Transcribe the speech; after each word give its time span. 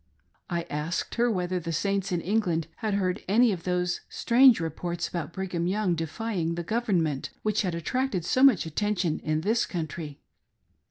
I 0.49 0.63
asked 0.67 1.13
her 1.13 1.29
whether 1.29 1.59
the 1.59 1.71
Saints 1.71 2.11
in 2.11 2.21
England 2.21 2.65
had 2.77 2.95
heard 2.95 3.21
any 3.27 3.51
of 3.51 3.65
those 3.65 4.01
strange 4.09 4.59
reports 4.59 5.07
about 5.07 5.31
Brigham 5.31 5.67
Young 5.67 5.93
defying 5.93 6.55
the 6.55 6.63
Government, 6.63 7.29
which 7.43 7.61
had 7.61 7.75
attracted 7.75 8.25
so 8.25 8.41
much 8.41 8.65
attention 8.65 9.19
in 9.19 9.41
this 9.41 9.67
Country. 9.67 10.19